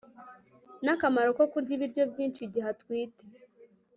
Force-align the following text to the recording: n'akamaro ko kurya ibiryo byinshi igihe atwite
n'akamaro 0.83 1.29
ko 1.37 1.43
kurya 1.51 1.71
ibiryo 1.77 2.03
byinshi 2.11 2.39
igihe 2.47 2.67
atwite 2.73 3.23